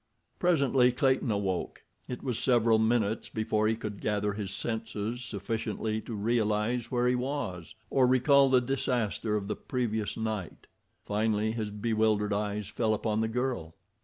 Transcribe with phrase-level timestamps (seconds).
[0.39, 1.83] Presently Clayton awoke.
[2.07, 7.13] It was several minutes before he could gather his senses sufficiently to realize where he
[7.13, 10.65] was, or recall the disaster of the previous night.
[11.05, 13.75] Finally his bewildered eyes fell upon the girl.